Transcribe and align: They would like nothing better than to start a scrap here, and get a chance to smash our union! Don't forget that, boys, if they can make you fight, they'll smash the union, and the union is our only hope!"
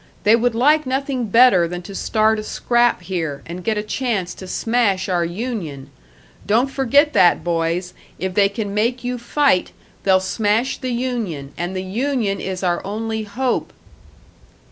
They 0.23 0.35
would 0.35 0.55
like 0.55 0.87
nothing 0.87 1.25
better 1.27 1.67
than 1.67 1.83
to 1.83 1.93
start 1.93 2.39
a 2.39 2.43
scrap 2.43 3.03
here, 3.03 3.43
and 3.45 3.63
get 3.63 3.77
a 3.77 3.83
chance 3.83 4.33
to 4.33 4.47
smash 4.47 5.07
our 5.07 5.23
union! 5.23 5.91
Don't 6.47 6.71
forget 6.71 7.13
that, 7.13 7.43
boys, 7.43 7.93
if 8.17 8.33
they 8.33 8.49
can 8.49 8.73
make 8.73 9.03
you 9.03 9.19
fight, 9.19 9.73
they'll 10.01 10.19
smash 10.19 10.79
the 10.79 10.89
union, 10.89 11.53
and 11.55 11.75
the 11.75 11.83
union 11.83 12.39
is 12.41 12.63
our 12.63 12.83
only 12.83 13.25
hope!" 13.25 13.71